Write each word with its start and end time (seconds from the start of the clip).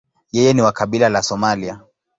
Yeye 0.31 0.53
ni 0.53 0.61
wa 0.61 0.71
kabila 0.71 1.09
la 1.09 1.21
Somalia. 1.21 1.81